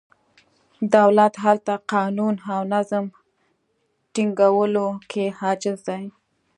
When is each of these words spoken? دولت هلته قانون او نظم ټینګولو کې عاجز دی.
دولت 0.95 1.33
هلته 1.43 1.73
قانون 1.93 2.35
او 2.53 2.61
نظم 2.73 3.05
ټینګولو 4.13 4.87
کې 5.11 5.23
عاجز 5.41 5.79
دی. 5.87 6.03